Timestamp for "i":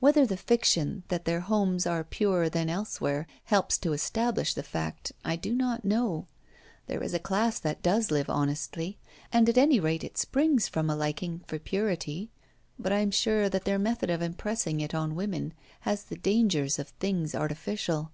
5.24-5.34, 12.92-12.98